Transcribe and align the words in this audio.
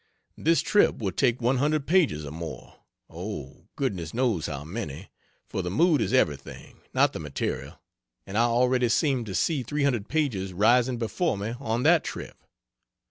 This 0.35 0.61
trip 0.61 0.97
will 0.97 1.11
take 1.11 1.43
100 1.43 1.85
pages 1.85 2.25
or 2.25 2.31
more, 2.31 2.73
oh, 3.07 3.67
goodness 3.75 4.15
knows 4.15 4.47
how 4.47 4.63
many! 4.63 5.11
for 5.47 5.61
the 5.61 5.69
mood 5.69 6.01
is 6.01 6.11
everything, 6.11 6.77
not 6.91 7.13
the 7.13 7.19
material, 7.19 7.79
and 8.25 8.35
I 8.35 8.45
already 8.45 8.89
seem 8.89 9.25
to 9.25 9.35
see 9.35 9.61
300 9.61 10.07
pages 10.09 10.53
rising 10.53 10.97
before 10.97 11.37
me 11.37 11.53
on 11.59 11.83
that 11.83 12.03
trip. 12.03 12.43